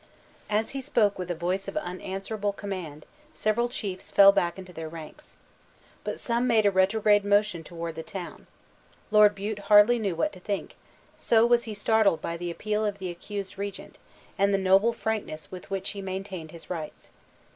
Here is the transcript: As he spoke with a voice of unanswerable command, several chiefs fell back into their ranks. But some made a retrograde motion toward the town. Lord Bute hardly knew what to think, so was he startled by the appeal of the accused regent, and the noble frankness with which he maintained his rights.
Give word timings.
As 0.49 0.71
he 0.71 0.81
spoke 0.81 1.19
with 1.19 1.29
a 1.29 1.35
voice 1.35 1.67
of 1.67 1.77
unanswerable 1.77 2.53
command, 2.53 3.05
several 3.35 3.69
chiefs 3.69 4.09
fell 4.09 4.31
back 4.31 4.57
into 4.57 4.73
their 4.73 4.89
ranks. 4.89 5.35
But 6.03 6.19
some 6.19 6.47
made 6.47 6.65
a 6.65 6.71
retrograde 6.71 7.23
motion 7.23 7.63
toward 7.63 7.93
the 7.93 8.01
town. 8.01 8.47
Lord 9.11 9.35
Bute 9.35 9.59
hardly 9.69 9.99
knew 9.99 10.15
what 10.15 10.33
to 10.33 10.39
think, 10.39 10.75
so 11.17 11.45
was 11.45 11.65
he 11.65 11.75
startled 11.75 12.19
by 12.19 12.35
the 12.35 12.49
appeal 12.49 12.83
of 12.83 12.97
the 12.97 13.11
accused 13.11 13.59
regent, 13.59 13.99
and 14.39 14.51
the 14.51 14.57
noble 14.57 14.91
frankness 14.91 15.51
with 15.51 15.69
which 15.69 15.91
he 15.91 16.01
maintained 16.01 16.49
his 16.49 16.67
rights. 16.67 17.11